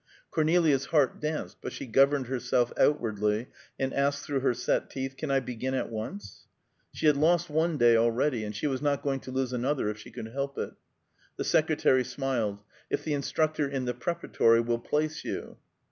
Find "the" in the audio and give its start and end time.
11.37-11.43, 13.03-13.13, 13.85-13.93